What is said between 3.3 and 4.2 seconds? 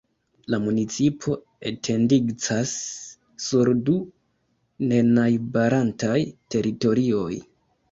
sur du